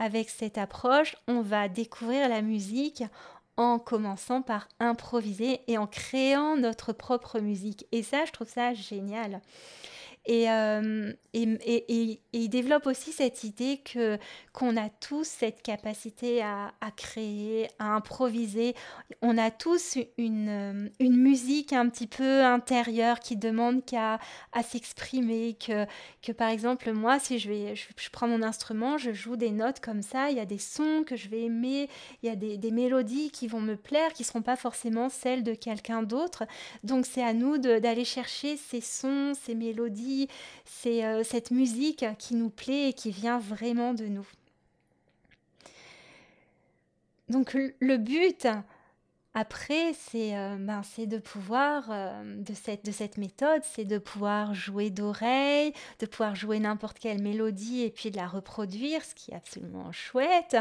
avec 0.00 0.30
cette 0.30 0.58
approche, 0.58 1.14
on 1.28 1.42
va 1.42 1.68
découvrir 1.68 2.28
la 2.28 2.40
musique 2.40 3.04
en 3.58 3.78
commençant 3.78 4.40
par 4.40 4.66
improviser 4.80 5.60
et 5.68 5.76
en 5.76 5.86
créant 5.86 6.56
notre 6.56 6.94
propre 6.94 7.38
musique. 7.38 7.86
Et 7.92 8.02
ça, 8.02 8.24
je 8.24 8.32
trouve 8.32 8.48
ça 8.48 8.72
génial. 8.72 9.42
Euh, 10.28 11.12
et, 11.32 12.20
il 12.32 12.48
développe 12.48 12.86
aussi 12.86 13.12
cette 13.12 13.44
idée 13.44 13.78
que 13.78 14.18
qu'on 14.52 14.76
a 14.76 14.88
tous 14.88 15.24
cette 15.24 15.62
capacité 15.62 16.42
à, 16.42 16.72
à, 16.80 16.90
créer, 16.90 17.68
à 17.78 17.94
improviser. 17.94 18.74
On 19.22 19.38
a 19.38 19.50
tous 19.50 19.96
une, 20.18 20.90
une 20.98 21.16
musique 21.16 21.72
un 21.72 21.88
petit 21.88 22.06
peu 22.06 22.44
intérieure 22.44 23.20
qui 23.20 23.36
demande 23.36 23.84
qu'à 23.84 24.18
à, 24.52 24.62
s'exprimer. 24.62 25.56
Que, 25.64 25.86
que 26.22 26.32
par 26.32 26.48
exemple, 26.50 26.92
moi, 26.92 27.18
si 27.18 27.38
je, 27.38 27.48
vais, 27.48 27.74
je, 27.76 28.10
prends 28.10 28.28
mon 28.28 28.42
instrument, 28.42 28.98
je 28.98 29.12
joue 29.12 29.36
des 29.36 29.52
notes 29.52 29.80
comme 29.80 30.02
ça, 30.02 30.30
il 30.30 30.36
y 30.36 30.40
a 30.40 30.46
des 30.46 30.58
sons 30.58 31.04
que 31.06 31.16
je 31.16 31.28
vais 31.28 31.42
aimer, 31.42 31.88
il 32.22 32.28
y 32.28 32.32
a 32.32 32.36
des, 32.36 32.58
des 32.58 32.70
mélodies 32.70 33.30
qui 33.30 33.46
vont 33.46 33.60
me 33.60 33.76
plaire, 33.76 34.12
qui 34.12 34.22
ne 34.22 34.26
seront 34.26 34.42
pas 34.42 34.56
forcément 34.56 35.08
celles 35.08 35.44
de 35.44 35.54
quelqu'un 35.54 36.02
d'autre. 36.02 36.44
Donc 36.82 37.06
c'est 37.06 37.22
à 37.22 37.32
nous 37.32 37.58
d'aller 37.58 38.04
chercher 38.04 38.56
ces 38.56 38.80
sons, 38.80 39.32
ces 39.40 39.54
mélodies 39.54 40.09
c'est 40.64 41.04
euh, 41.04 41.22
cette 41.24 41.50
musique 41.50 42.04
qui 42.18 42.34
nous 42.34 42.50
plaît 42.50 42.90
et 42.90 42.92
qui 42.92 43.10
vient 43.10 43.38
vraiment 43.38 43.94
de 43.94 44.06
nous. 44.06 44.26
Donc 47.28 47.54
le 47.54 47.96
but, 47.96 48.48
après, 49.32 49.92
c'est 49.92 50.36
euh, 50.36 50.56
ben, 50.58 50.82
de 50.98 51.18
pouvoir, 51.18 51.84
euh, 51.90 52.42
de, 52.42 52.52
cette, 52.52 52.84
de 52.84 52.90
cette 52.90 53.16
méthode, 53.16 53.62
c'est 53.62 53.84
de 53.84 53.98
pouvoir 53.98 54.54
jouer 54.54 54.90
d'oreille, 54.90 55.72
de 56.00 56.06
pouvoir 56.06 56.34
jouer 56.34 56.58
n'importe 56.58 56.98
quelle 56.98 57.22
mélodie 57.22 57.82
et 57.82 57.90
puis 57.90 58.10
de 58.10 58.16
la 58.16 58.26
reproduire, 58.26 59.04
ce 59.04 59.14
qui 59.14 59.30
est 59.30 59.36
absolument 59.36 59.92
chouette, 59.92 60.56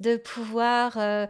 de 0.00 0.16
pouvoir, 0.16 0.98
euh, 0.98 1.26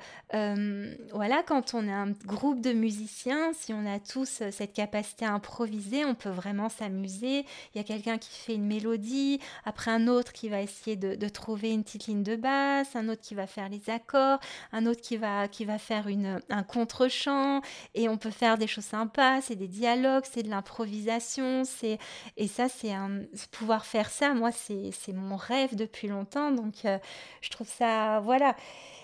voilà, 1.12 1.42
quand 1.42 1.74
on 1.74 1.86
est 1.86 1.92
un 1.92 2.12
groupe 2.24 2.62
de 2.62 2.72
musiciens, 2.72 3.52
si 3.52 3.74
on 3.74 3.84
a 3.84 3.98
tous 3.98 4.42
cette 4.50 4.72
capacité 4.72 5.26
à 5.26 5.34
improviser, 5.34 6.06
on 6.06 6.14
peut 6.14 6.30
vraiment 6.30 6.70
s'amuser. 6.70 7.44
Il 7.74 7.78
y 7.78 7.80
a 7.80 7.84
quelqu'un 7.84 8.16
qui 8.16 8.30
fait 8.30 8.54
une 8.54 8.66
mélodie, 8.66 9.40
après 9.66 9.90
un 9.90 10.08
autre 10.08 10.32
qui 10.32 10.48
va 10.48 10.62
essayer 10.62 10.96
de, 10.96 11.16
de, 11.16 11.28
trouver 11.28 11.72
une 11.72 11.84
petite 11.84 12.06
ligne 12.06 12.22
de 12.22 12.36
basse, 12.36 12.96
un 12.96 13.10
autre 13.10 13.20
qui 13.20 13.34
va 13.34 13.46
faire 13.46 13.68
les 13.68 13.90
accords, 13.90 14.40
un 14.72 14.86
autre 14.86 15.02
qui 15.02 15.18
va, 15.18 15.48
qui 15.48 15.66
va 15.66 15.76
faire 15.76 16.08
une, 16.08 16.40
un 16.48 16.62
contre-champ 16.78 17.60
et 17.94 18.08
on 18.08 18.16
peut 18.16 18.30
faire 18.30 18.56
des 18.56 18.68
choses 18.68 18.84
sympas, 18.84 19.40
c'est 19.40 19.56
des 19.56 19.66
dialogues, 19.66 20.24
c'est 20.30 20.44
de 20.44 20.48
l'improvisation, 20.48 21.64
c'est 21.64 21.98
et 22.36 22.46
ça 22.46 22.68
c'est 22.68 22.92
un 22.92 23.22
pouvoir 23.50 23.84
faire 23.84 24.10
ça, 24.10 24.32
moi 24.34 24.50
c'est 24.52 25.12
mon 25.12 25.36
rêve 25.36 25.74
depuis 25.74 26.06
longtemps 26.06 26.52
donc 26.52 26.84
euh, 26.84 26.98
je 27.40 27.50
trouve 27.50 27.68
ça 27.68 28.20
voilà, 28.20 28.54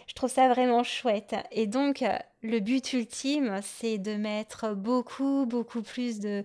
je 0.07 0.15
trouve 0.15 0.31
ça 0.31 0.49
vraiment 0.49 0.83
chouette 0.83 1.35
et 1.51 1.67
donc 1.67 2.03
euh, 2.03 2.17
le 2.45 2.61
but 2.61 2.93
ultime, 2.93 3.59
c'est 3.63 3.97
de 3.97 4.17
mettre 4.17 4.75
beaucoup, 4.75 5.47
beaucoup 5.47 5.81
plus 5.81 6.21
de, 6.21 6.45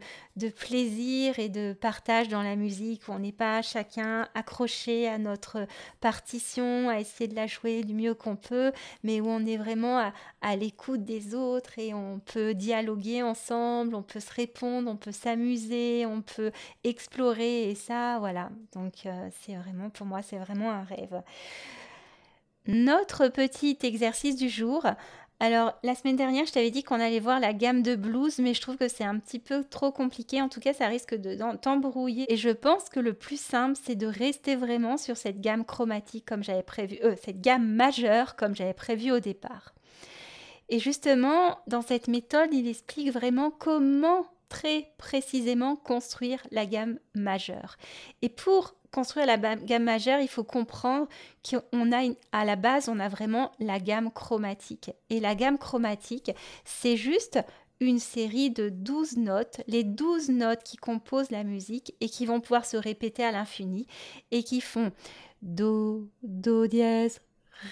plaisir 0.56 1.38
et 1.40 1.50
de 1.50 1.74
partage 1.74 2.30
dans 2.30 2.42
la 2.42 2.56
musique, 2.56 3.02
on 3.10 3.20
n'est 3.20 3.34
pas 3.34 3.62
chacun 3.62 4.26
accroché 4.34 5.10
à 5.10 5.18
notre 5.18 5.68
partition, 6.00 6.88
à 6.88 7.02
essayer 7.02 7.28
de 7.28 7.36
la 7.36 7.48
jouer 7.48 7.84
du 7.84 7.94
mieux 7.94 8.14
qu'on 8.14 8.38
peut, 8.38 8.72
mais 9.04 9.20
où 9.20 9.28
on 9.28 9.46
est 9.46 9.58
vraiment 9.58 10.00
à, 10.00 10.14
à 10.42 10.56
l'écoute 10.56 11.04
des 11.04 11.36
autres 11.36 11.78
et 11.78 11.94
on 11.94 12.20
peut 12.20 12.54
dialoguer 12.54 13.22
ensemble, 13.22 13.94
on 13.94 14.04
peut 14.04 14.22
se 14.22 14.34
répondre, 14.34 14.90
on 14.90 14.96
peut 14.96 15.12
s'amuser, 15.12 16.06
on 16.06 16.22
peut 16.22 16.54
explorer, 16.86 17.70
et 17.70 17.76
ça, 17.76 18.20
voilà. 18.20 18.52
Donc, 18.74 19.06
euh, 19.06 19.30
c'est 19.42 19.56
vraiment, 19.56 19.90
pour 19.90 20.06
moi, 20.06 20.22
c'est 20.22 20.38
vraiment 20.38 20.72
un 20.72 20.84
rêve. 20.84 21.22
Notre 22.68 23.28
petit 23.28 23.78
exercice 23.82 24.36
du 24.36 24.50
jour, 24.50 24.86
alors, 25.42 25.80
la 25.84 25.96
semaine 25.96 26.18
dernière, 26.18 26.46
je 26.46 26.52
t'avais 26.52 26.70
dit 26.70 26.84
qu'on 26.84 27.00
allait 27.00 27.22
voir 27.22 27.40
la 27.40 27.54
gamme 27.54 27.82
de 27.82 27.96
blues, 27.96 28.40
mais 28.40 28.54
je 28.54 28.60
trouve 28.60 28.76
que 28.76 28.90
c'est 28.90 29.06
un 29.06 29.18
petit 29.18 29.40
peu 29.40 29.64
trop 29.64 29.90
compliqué. 29.90 30.42
En 30.42 30.50
tout 30.50 30.60
cas, 30.60 30.74
ça 30.74 30.88
risque 30.88 31.16
de 31.16 31.38
t'embrouiller. 31.56 32.32
Et 32.32 32.36
je 32.36 32.50
pense 32.50 32.90
que 32.90 33.00
le 33.00 33.14
plus 33.14 33.40
simple, 33.40 33.80
c'est 33.82 33.96
de 33.96 34.06
rester 34.06 34.58
vraiment 34.58 34.98
sur 34.98 35.16
cette 35.16 35.40
gamme 35.40 35.64
chromatique 35.64 36.26
comme 36.26 36.44
j'avais 36.44 36.64
prévu, 36.64 37.00
euh, 37.06 37.16
cette 37.24 37.40
gamme 37.40 37.66
majeure 37.66 38.36
comme 38.36 38.54
j'avais 38.54 38.74
prévu 38.74 39.12
au 39.12 39.22
départ. 39.22 39.74
Et 40.68 40.78
justement, 40.78 41.60
dans 41.68 41.82
cette 41.82 42.10
méthode, 42.10 42.54
il 42.54 42.68
explique 42.68 43.12
vraiment 43.12 43.50
comment 43.50 44.26
très 44.50 44.92
précisément 44.98 45.76
construire 45.76 46.46
la 46.52 46.66
gamme 46.66 47.00
majeure. 47.16 47.78
Et 48.22 48.30
pour 48.30 48.76
construire 48.92 49.26
la 49.26 49.38
gamme 49.38 49.84
majeure, 49.84 50.20
il 50.20 50.28
faut 50.28 50.44
comprendre 50.44 51.08
qu'on 51.48 51.92
a 51.92 52.12
à 52.32 52.46
la 52.46 52.56
base, 52.56 52.90
on 52.90 53.00
a 53.00 53.08
vraiment 53.08 53.52
la 53.60 53.80
gamme 53.80 54.12
chromatique. 54.12 54.92
Et 55.10 55.20
la 55.20 55.36
gamme 55.36 55.58
chromatique, 55.58 56.32
c'est 56.66 56.98
juste 56.98 57.40
une 57.80 58.00
série 58.00 58.52
de 58.52 58.70
12 58.70 59.18
notes, 59.18 59.62
les 59.68 59.84
12 59.84 60.30
notes 60.30 60.64
qui 60.64 60.78
composent 60.78 61.32
la 61.32 61.44
musique 61.44 61.96
et 62.02 62.10
qui 62.10 62.26
vont 62.26 62.42
pouvoir 62.42 62.66
se 62.66 62.76
répéter 62.76 63.24
à 63.24 63.32
l'infini 63.32 63.88
et 64.32 64.44
qui 64.44 64.60
font 64.60 64.92
Do, 65.42 66.10
Do 66.22 66.68
dièse, 66.68 67.22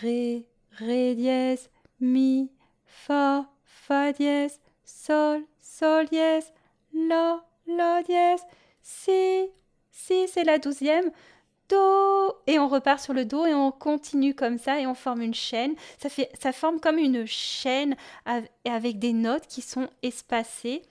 Ré, 0.02 0.48
Ré 0.72 1.16
dièse, 1.16 1.70
Mi, 2.00 2.52
Fa, 2.86 3.50
Fa 3.66 4.14
dièse, 4.14 4.60
Sol, 4.86 5.44
Sol 5.60 6.06
dièse, 6.08 6.54
La, 6.94 7.44
La 7.68 8.04
dièse, 8.04 8.42
Si, 8.82 9.48
si 9.92 10.28
c'est 10.28 10.44
la 10.44 10.60
douzième, 10.60 11.12
Do 11.70 12.34
et 12.48 12.60
on 12.60 12.68
repart 12.70 13.00
sur 13.00 13.14
le 13.14 13.26
Do 13.26 13.46
et 13.46 13.54
on 13.54 13.72
continue 13.72 14.34
comme 14.34 14.58
ça 14.58 14.80
et 14.80 14.88
on 14.88 14.94
forme 14.94 15.22
une 15.22 15.34
chaîne. 15.34 15.76
Ça, 15.98 16.08
fait, 16.08 16.30
ça 16.40 16.54
forme 16.54 16.80
comme 16.80 16.98
une 16.98 17.26
chaîne 17.26 17.96
avec 18.66 19.00
des 19.00 19.14
notes 19.14 19.48
qui 19.48 19.62
sont 19.62 19.90
espacées 20.02 20.82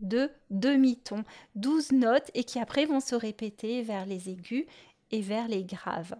de 0.00 0.30
demi-tons, 0.50 1.24
12 1.54 1.92
notes 1.92 2.30
et 2.34 2.42
qui 2.42 2.58
après 2.58 2.84
vont 2.84 3.00
se 3.00 3.14
répéter 3.14 3.82
vers 3.82 4.06
les 4.06 4.28
aigus 4.28 4.66
et 5.12 5.20
vers 5.20 5.46
les 5.46 5.62
graves. 5.62 6.16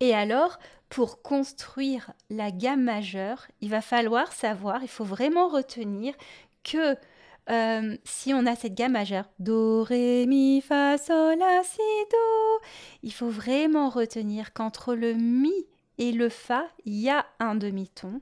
Et 0.00 0.14
alors, 0.14 0.58
pour 0.88 1.22
construire 1.22 2.12
la 2.30 2.50
gamme 2.50 2.82
majeure, 2.82 3.46
il 3.60 3.70
va 3.70 3.82
falloir 3.82 4.32
savoir, 4.32 4.82
il 4.82 4.88
faut 4.88 5.04
vraiment 5.04 5.48
retenir 5.48 6.14
que 6.64 6.96
euh, 7.50 7.96
si 8.04 8.34
on 8.34 8.46
a 8.46 8.56
cette 8.56 8.74
gamme 8.74 8.92
majeure, 8.92 9.28
Do, 9.38 9.82
Ré, 9.82 10.26
Mi, 10.26 10.60
Fa, 10.60 10.98
Sol, 10.98 11.38
La, 11.38 11.62
Si, 11.62 11.78
Do, 12.10 12.64
il 13.02 13.12
faut 13.12 13.28
vraiment 13.28 13.88
retenir 13.88 14.52
qu'entre 14.52 14.94
le 14.94 15.14
Mi 15.14 15.52
et 15.98 16.12
le 16.12 16.28
Fa, 16.28 16.66
il 16.84 16.94
y 16.94 17.08
a 17.08 17.24
un 17.38 17.54
demi-ton, 17.54 18.20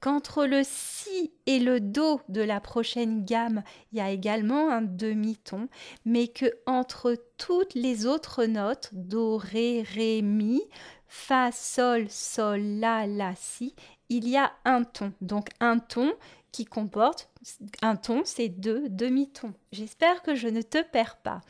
qu'entre 0.00 0.44
le 0.44 0.62
Si 0.64 1.32
et 1.46 1.58
le 1.58 1.80
Do 1.80 2.20
de 2.28 2.42
la 2.42 2.60
prochaine 2.60 3.24
gamme, 3.24 3.62
il 3.92 3.98
y 3.98 4.00
a 4.00 4.10
également 4.10 4.70
un 4.70 4.82
demi-ton, 4.82 5.68
mais 6.04 6.28
que 6.28 6.46
entre 6.66 7.16
toutes 7.38 7.74
les 7.74 8.06
autres 8.06 8.44
notes, 8.44 8.90
Do, 8.92 9.36
Ré, 9.36 9.82
Ré, 9.94 10.22
Mi, 10.22 10.62
Fa, 11.06 11.50
Sol, 11.52 12.06
Sol, 12.10 12.60
La, 12.60 13.06
La, 13.06 13.34
Si, 13.34 13.74
il 14.08 14.28
y 14.28 14.36
a 14.36 14.52
un 14.64 14.84
ton. 14.84 15.12
Donc 15.20 15.48
un 15.60 15.78
ton 15.78 16.12
qui 16.52 16.64
comporte 16.64 17.28
un 17.82 17.96
ton, 17.96 18.22
c'est 18.24 18.48
deux 18.48 18.88
demi-tons. 18.88 19.52
J'espère 19.72 20.22
que 20.22 20.34
je 20.34 20.48
ne 20.48 20.62
te 20.62 20.82
perds 20.82 21.16
pas. 21.16 21.40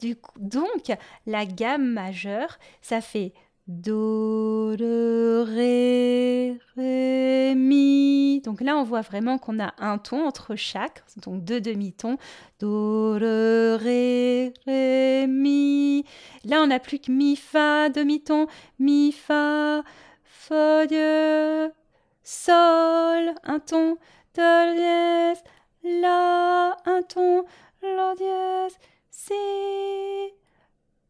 Du 0.00 0.16
coup, 0.16 0.38
donc, 0.38 0.92
la 1.26 1.46
gamme 1.46 1.86
majeure, 1.86 2.58
ça 2.80 3.00
fait 3.00 3.32
Do, 3.66 4.76
Ré, 4.78 6.56
Ré, 6.76 7.54
Mi. 7.56 8.40
Donc 8.44 8.60
là, 8.60 8.76
on 8.76 8.84
voit 8.84 9.00
vraiment 9.00 9.38
qu'on 9.38 9.58
a 9.58 9.74
un 9.78 9.98
ton 9.98 10.24
entre 10.24 10.54
chaque, 10.54 11.02
donc 11.24 11.42
deux 11.42 11.60
demi-tons. 11.60 12.16
Do, 12.60 13.14
Ré, 13.14 14.52
Ré, 14.66 15.26
Mi. 15.26 16.04
Là, 16.44 16.62
on 16.62 16.68
n'a 16.68 16.78
plus 16.78 17.00
que 17.00 17.10
Mi, 17.10 17.34
Fa, 17.34 17.88
demi-ton. 17.88 18.46
Mi, 18.78 19.10
Fa, 19.10 19.82
Fa, 20.22 20.86
Dieu, 20.86 21.72
Sol, 22.22 23.34
un 23.42 23.58
ton. 23.58 23.98
Do, 24.36 24.74
dièse, 24.74 25.42
La, 25.82 26.76
un 26.84 27.02
ton. 27.02 27.44
La, 27.82 28.14
dièse, 28.14 28.76
Si 29.10 29.32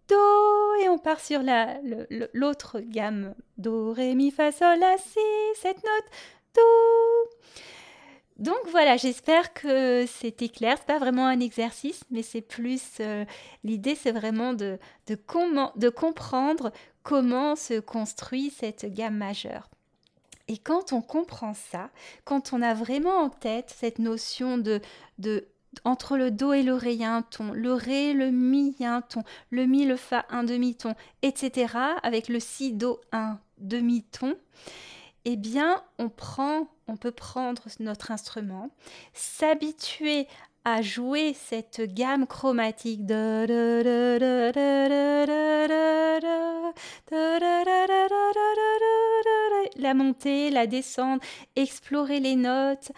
Do 0.09 0.75
et 0.81 0.89
on 0.89 0.99
part 0.99 1.19
sur 1.19 1.43
la, 1.43 1.79
l'autre 2.33 2.79
gamme 2.79 3.35
Do, 3.59 3.93
Ré, 3.93 4.15
Mi, 4.15 4.31
Fa, 4.31 4.53
Sol, 4.53 4.79
La, 4.79 4.97
Si, 4.99 5.19
cette 5.57 5.83
note 5.83 6.05
Do. 6.55 6.63
Donc 8.37 8.59
voilà, 8.69 8.97
j'espère 8.97 9.53
que 9.55 10.05
c'était 10.07 10.49
clair. 10.49 10.77
C'est 10.79 10.87
pas 10.87 10.99
vraiment 10.99 11.27
un 11.27 11.41
exercice, 11.41 12.05
mais 12.11 12.23
c'est 12.23 12.43
plus 12.43 12.99
euh, 13.01 13.25
l'idée, 13.65 13.97
c'est 13.97 14.13
vraiment 14.13 14.53
de, 14.53 14.79
de, 15.09 15.19
de 15.79 15.89
comprendre 15.89 16.71
comment 17.03 17.57
se 17.57 17.81
construit 17.81 18.51
cette 18.51 18.87
gamme 18.95 19.17
majeure. 19.17 19.69
Et 20.49 20.59
quand 20.59 20.93
on 20.93 21.03
comprend 21.03 21.55
ça, 21.55 21.91
quand 22.25 22.53
on 22.53 22.63
a 22.63 22.75
vraiment 22.75 23.17
en 23.19 23.31
tête 23.31 23.75
cette 23.77 23.99
notion 23.99 24.59
de, 24.59 24.81
de 25.19 25.49
entre 25.85 26.17
le 26.17 26.31
do 26.31 26.53
et 26.53 26.63
le 26.63 26.75
ré, 26.75 26.95
il 26.95 27.05
un 27.05 27.23
ton, 27.23 27.53
le 27.53 27.73
ré, 27.73 28.13
le 28.13 28.31
mi, 28.31 28.75
il 28.79 28.83
y 28.83 28.87
a 28.87 28.95
un 28.95 29.03
ton, 29.03 29.25
le 29.51 29.67
mi, 29.67 29.85
le 29.85 29.97
fa, 29.97 30.25
un 30.31 30.45
demi-ton, 30.45 30.95
etc. 31.23 31.75
Avec 32.03 32.29
le 32.29 32.41
si, 32.41 32.73
do, 32.73 33.01
un 33.13 33.39
demi-ton. 33.59 34.37
Eh 35.25 35.37
bien, 35.37 35.83
on 35.99 36.09
prend, 36.09 36.69
on 36.87 36.97
peut 36.97 37.11
prendre 37.11 37.63
notre 37.81 38.13
instrument, 38.13 38.71
s'habituer 39.13 40.29
à 40.69 40.83
jouer 40.83 41.33
cette 41.33 41.81
gamme 41.95 42.27
chromatique 42.27 43.07
la 49.77 49.95
montée, 49.95 50.51
la 50.51 50.67
descente, 50.67 51.23
explorer 51.55 52.19
les 52.19 52.35
notes 52.35 52.91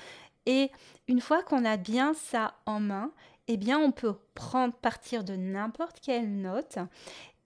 et 0.47 0.71
une 1.09 1.21
fois 1.21 1.43
qu'on 1.43 1.67
a 1.67 1.77
bien 1.77 2.15
ça 2.15 2.55
en 2.65 2.81
main, 2.81 3.13
eh 3.49 3.59
bien, 3.59 3.79
on 3.79 3.93
peut 3.93 4.15
prendre 4.35 4.73
partir 4.73 5.23
de 5.23 5.35
n'importe 5.37 6.01
quelle 6.01 6.41
note 6.41 6.79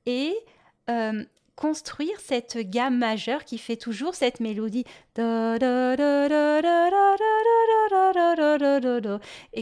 et 0.07 0.37
euh, 0.89 1.25
construire 1.63 2.19
cette 2.19 2.59
gamme 2.59 2.99
majeure 2.99 3.45
qui 3.45 3.57
fait 3.57 3.77
toujours 3.77 4.17
cette 4.17 4.41
mélodie. 4.41 4.85
Et 5.17 5.23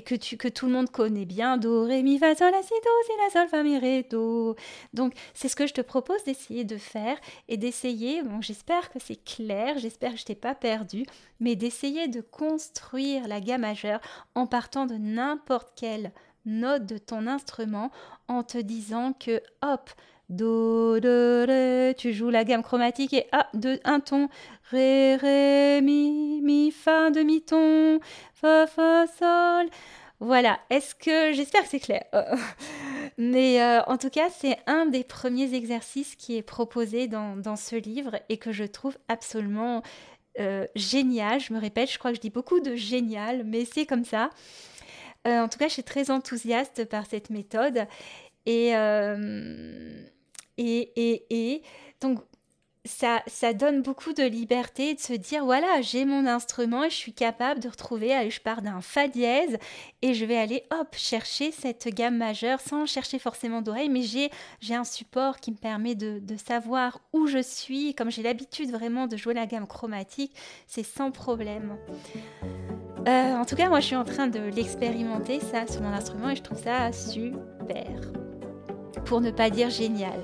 que, 0.01 0.15
tu, 0.15 0.39
que 0.39 0.49
tout 0.49 0.65
le 0.65 0.73
monde 0.73 0.89
connaît 0.89 1.27
bien. 1.27 1.59
Do 1.59 1.85
ré 1.85 2.03
mi 2.03 2.19
fa 2.19 2.35
sol 2.35 2.53
la 2.53 2.63
si 2.63 2.71
do 2.71 2.91
si 3.05 3.13
la 3.23 3.29
sol 3.31 3.49
fa 3.49 3.63
mi 3.63 3.79
ré 3.79 4.07
do. 4.11 4.57
Donc 4.95 5.13
c'est 5.35 5.49
ce 5.49 5.57
que 5.57 5.67
je 5.67 5.75
te 5.75 5.83
propose 5.83 6.25
d'essayer 6.25 6.65
de 6.65 6.79
faire 6.79 7.19
et 7.49 7.59
d'essayer 7.59 8.23
j'espère 8.41 8.89
que 8.89 8.99
c'est 8.99 9.23
clair 9.23 9.77
j'espère 9.77 10.13
que 10.13 10.19
je 10.19 10.25
t'ai 10.25 10.35
pas 10.35 10.55
perdu 10.55 11.05
mais 11.39 11.55
d'essayer 11.55 12.09
de 12.09 12.23
construire 12.23 13.29
la 13.29 13.41
gamme 13.41 13.61
majeure 13.63 14.01
en 14.35 14.47
partant 14.47 14.87
de 14.87 14.95
n'importe 14.95 15.73
quelle 15.77 16.13
note 16.47 16.87
de 16.87 16.97
ton 16.97 17.27
instrument 17.27 17.91
en 18.29 18.43
te 18.43 18.57
disant 18.57 19.13
que 19.13 19.43
hop 19.63 19.91
Do, 20.31 21.01
de, 21.01 21.45
ré, 21.47 21.95
tu 21.97 22.13
joues 22.13 22.31
la 22.31 22.45
gamme 22.45 22.63
chromatique 22.63 23.13
et 23.15 23.27
ah, 23.33 23.49
de, 23.53 23.81
un 23.83 23.99
ton, 23.99 24.29
ré, 24.71 25.17
ré, 25.17 25.81
mi, 25.83 26.41
mi, 26.41 26.71
fa, 26.71 27.11
demi-ton, 27.11 27.99
fa, 28.35 28.69
fa, 28.69 29.07
sol. 29.09 29.69
Voilà, 30.21 30.61
est-ce 30.71 30.95
que, 30.95 31.33
j'espère 31.33 31.63
que 31.63 31.69
c'est 31.69 31.81
clair. 31.81 32.05
Mais 33.19 33.61
euh, 33.61 33.83
en 33.87 33.97
tout 33.97 34.11
cas, 34.11 34.29
c'est 34.31 34.57
un 34.67 34.87
des 34.87 35.03
premiers 35.03 35.55
exercices 35.55 36.15
qui 36.15 36.37
est 36.37 36.43
proposé 36.43 37.09
dans, 37.09 37.57
ce 37.57 37.75
livre 37.75 38.21
et 38.29 38.37
que 38.37 38.53
je 38.53 38.65
trouve 38.65 38.97
absolument 39.09 39.83
euh, 40.39 40.67
génial. 40.77 41.41
Je 41.41 41.53
me 41.53 41.59
répète, 41.59 41.91
je 41.91 41.99
crois 41.99 42.13
que 42.13 42.17
je 42.17 42.21
dis 42.21 42.31
beaucoup 42.31 42.61
de 42.61 42.77
génial, 42.77 43.43
mais 43.45 43.65
c'est 43.65 43.85
comme 43.85 44.05
ça. 44.05 44.31
Euh, 45.27 45.41
en 45.41 45.49
tout 45.49 45.59
cas, 45.59 45.67
je 45.67 45.73
suis 45.73 45.83
très 45.83 46.11
enthousiaste 46.11 46.85
par 46.85 47.07
cette 47.07 47.31
méthode. 47.31 47.87
Et, 48.47 48.75
et, 50.61 50.93
et, 50.97 51.27
et 51.31 51.63
donc, 52.01 52.21
ça, 52.87 53.23
ça 53.27 53.53
donne 53.53 53.83
beaucoup 53.83 54.15
de 54.15 54.23
liberté 54.23 54.95
de 54.95 55.01
se 55.01 55.13
dire 55.13 55.45
voilà, 55.45 55.83
j'ai 55.83 56.07
mon 56.07 56.27
instrument 56.27 56.85
et 56.85 56.91
je 56.91 56.95
suis 56.95 57.13
capable 57.13 57.61
de 57.61 57.69
retrouver, 57.69 58.15
allez, 58.15 58.31
je 58.31 58.41
pars 58.41 58.63
d'un 58.63 58.81
Fa 58.81 59.07
dièse 59.07 59.59
et 60.01 60.15
je 60.15 60.25
vais 60.25 60.39
aller 60.39 60.65
hop 60.71 60.89
chercher 60.97 61.53
cette 61.53 61.89
gamme 61.89 62.17
majeure 62.17 62.61
sans 62.61 62.87
chercher 62.87 63.19
forcément 63.19 63.61
d'oreille, 63.61 63.91
mais 63.91 64.03
j'ai, 64.03 64.31
j'ai 64.61 64.75
un 64.75 64.85
support 64.85 65.41
qui 65.41 65.51
me 65.51 65.57
permet 65.57 65.95
de, 65.95 66.21
de 66.21 66.37
savoir 66.37 67.01
où 67.13 67.27
je 67.27 67.43
suis. 67.43 67.95
Comme 67.95 68.11
j'ai 68.11 68.23
l'habitude 68.23 68.71
vraiment 68.71 69.07
de 69.07 69.17
jouer 69.17 69.35
la 69.35 69.47
gamme 69.47 69.67
chromatique, 69.67 70.35
c'est 70.67 70.85
sans 70.85 71.11
problème. 71.11 71.77
Euh, 73.07 73.35
en 73.35 73.45
tout 73.45 73.57
cas, 73.57 73.69
moi 73.69 73.81
je 73.81 73.87
suis 73.87 73.97
en 73.97 74.05
train 74.05 74.27
de 74.27 74.41
l'expérimenter 74.41 75.41
ça 75.41 75.67
sur 75.67 75.83
mon 75.83 75.93
instrument 75.93 76.31
et 76.31 76.37
je 76.37 76.43
trouve 76.43 76.63
ça 76.63 76.93
super. 76.93 78.01
Pour 79.05 79.21
ne 79.21 79.31
pas 79.31 79.51
dire 79.51 79.69
génial. 79.69 80.21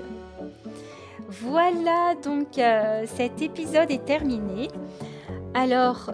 Voilà, 1.29 2.15
donc 2.23 2.57
euh, 2.57 3.05
cet 3.05 3.41
épisode 3.41 3.91
est 3.91 4.05
terminé. 4.05 4.69
Alors, 5.53 6.11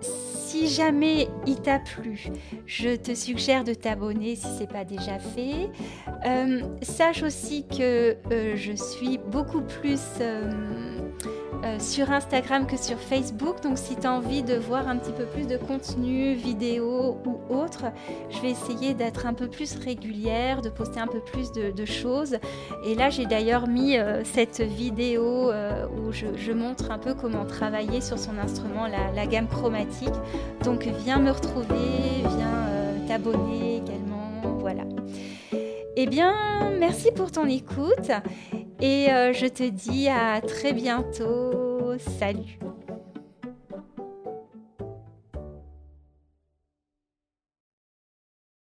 si 0.00 0.68
jamais 0.68 1.28
il 1.46 1.60
t'a 1.60 1.78
plu, 1.78 2.28
je 2.66 2.96
te 2.96 3.14
suggère 3.14 3.62
de 3.62 3.72
t'abonner 3.72 4.34
si 4.34 4.46
ce 4.46 4.60
n'est 4.60 4.66
pas 4.66 4.84
déjà 4.84 5.18
fait. 5.18 5.70
Euh, 6.26 6.60
sache 6.82 7.22
aussi 7.22 7.66
que 7.66 8.16
euh, 8.32 8.56
je 8.56 8.72
suis 8.72 9.18
beaucoup 9.18 9.62
plus 9.62 10.00
euh, 11.64 11.78
sur 11.78 12.10
Instagram 12.10 12.66
que 12.66 12.76
sur 12.76 12.98
Facebook. 12.98 13.62
Donc 13.62 13.78
si 13.78 13.96
tu 13.96 14.06
as 14.06 14.12
envie 14.12 14.42
de 14.42 14.54
voir 14.54 14.88
un 14.88 14.96
petit 14.96 15.12
peu 15.12 15.26
plus 15.26 15.46
de 15.46 15.56
contenu, 15.56 16.34
vidéo 16.34 17.18
ou 17.24 17.54
autre, 17.54 17.84
je 18.30 18.40
vais 18.40 18.50
essayer 18.50 18.94
d'être 18.94 19.26
un 19.26 19.34
peu 19.34 19.48
plus 19.48 19.76
régulière, 19.76 20.60
de 20.60 20.68
poster 20.68 21.00
un 21.00 21.06
peu 21.06 21.20
plus 21.20 21.52
de, 21.52 21.84
choses. 21.84 22.36
Et 22.84 22.94
là 22.94 23.10
j'ai 23.10 23.26
d'ailleurs 23.26 23.68
mis 23.68 23.96
euh, 23.96 24.24
cette 24.24 24.60
vidéo 24.60 25.50
euh, 25.50 25.86
où 25.86 26.12
je, 26.12 26.52
montre 26.52 26.90
un 26.90 26.98
peu 26.98 27.14
comment 27.14 27.44
travailler 27.44 28.00
sur 28.00 28.18
son 28.18 28.38
instrument, 28.38 28.86
la, 28.86 29.26
gamme 29.26 29.48
chromatique. 29.48 30.14
Donc 30.64 30.88
viens 31.04 31.18
me 31.18 31.30
retrouver, 31.30 32.22
viens 32.36 33.06
t'abonner 33.06 33.76
également. 33.76 34.30
Voilà. 34.58 34.82
Eh 35.96 36.06
bien, 36.06 36.70
merci 36.78 37.10
pour 37.12 37.30
ton 37.30 37.46
écoute 37.46 38.10
et 38.80 39.12
euh, 39.12 39.32
je 39.32 39.46
te 39.46 39.68
dis 39.68 40.08
à 40.08 40.40
très 40.40 40.72
bientôt. 40.72 41.92
Salut 42.18 42.58